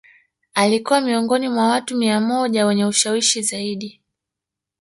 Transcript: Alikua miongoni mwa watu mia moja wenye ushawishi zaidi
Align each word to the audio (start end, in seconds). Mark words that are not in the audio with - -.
Alikua 0.53 1.01
miongoni 1.01 1.49
mwa 1.49 1.67
watu 1.67 1.95
mia 1.97 2.19
moja 2.21 2.65
wenye 2.65 2.85
ushawishi 2.85 3.41
zaidi 3.41 4.01